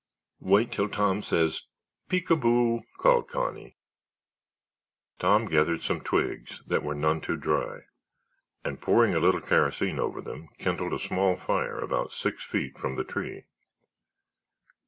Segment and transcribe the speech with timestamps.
[0.39, 1.61] "Wait till Tom says
[2.09, 3.77] peek a boo!" called Connie.
[5.19, 7.81] Tom gathered some twigs that were none too dry,
[8.63, 12.95] and pouring a little kerosene over them, kindled a small fire about six feet from
[12.95, 13.43] the tree.